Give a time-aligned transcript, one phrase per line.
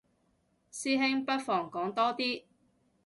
[0.71, 2.43] 師兄不妨講多啲